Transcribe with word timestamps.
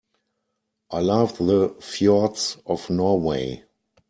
I 0.89 0.99
love 1.01 1.37
the 1.37 1.75
fjords 1.79 2.57
of 2.65 2.89
Norway. 2.89 3.65